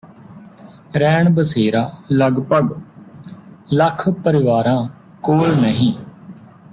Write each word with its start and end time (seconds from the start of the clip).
ਰੈਣ 0.99 1.29
ਬਸੇਰਾ 1.29 1.81
ਲਗਭਗ 2.11 2.71
ਲੱਖ 3.73 4.09
ਪਰਿਵਾਰਾਂ 4.09 4.87
ਕੋਲ 5.23 5.55
ਨਹੀਂ 5.55 5.93